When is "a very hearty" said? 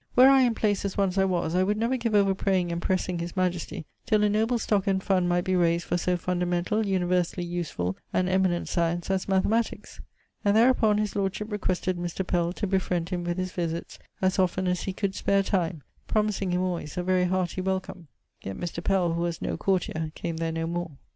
16.97-17.61